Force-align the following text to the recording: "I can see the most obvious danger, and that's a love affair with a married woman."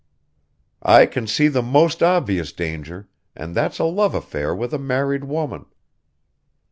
"I 0.81 1.05
can 1.05 1.27
see 1.27 1.47
the 1.47 1.61
most 1.61 2.01
obvious 2.01 2.51
danger, 2.51 3.07
and 3.35 3.53
that's 3.53 3.77
a 3.77 3.83
love 3.83 4.15
affair 4.15 4.55
with 4.55 4.73
a 4.73 4.79
married 4.79 5.25
woman." 5.25 5.67